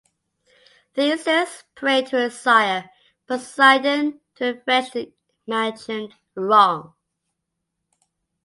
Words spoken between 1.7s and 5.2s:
prayed to his sire Poseidon to avenge the